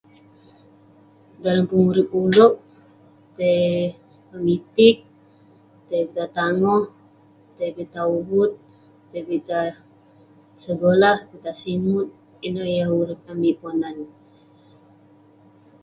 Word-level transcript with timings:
Dalam 1.43 1.65
pengurip 1.69 2.07
ulouk, 2.21 2.53
tai 3.37 3.59
memitik, 4.31 4.97
tai 5.87 6.01
pitah 6.07 6.29
tangoh, 6.37 6.83
tai 7.57 7.69
pitah 7.77 8.05
uvut, 8.17 8.51
tai 9.09 9.21
pitah 9.29 9.67
segolah, 10.63 11.17
pitah 11.29 11.55
simut, 11.61 12.07
ineh 12.47 12.67
yah 12.77 12.89
urip 12.99 13.19
amik 13.31 13.55
ponan.. 13.61 13.95